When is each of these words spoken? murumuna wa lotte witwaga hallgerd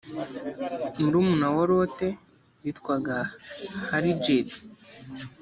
murumuna 0.99 1.47
wa 1.55 1.63
lotte 1.69 2.07
witwaga 2.63 3.15
hallgerd 3.89 4.49